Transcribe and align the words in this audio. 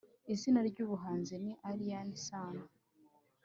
Izina 0.33 0.59
ry'ubuhanzi 0.69 1.35
ni 1.43 1.53
Alyn 1.69 2.09
Sano. 2.25 2.63